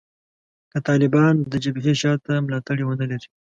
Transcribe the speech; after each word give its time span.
که 0.71 0.77
طالبان 0.87 1.33
د 1.51 1.53
جبهې 1.63 1.93
شا 2.01 2.13
ته 2.25 2.33
ملاتړي 2.45 2.83
ونه 2.85 3.05
لري 3.11 3.27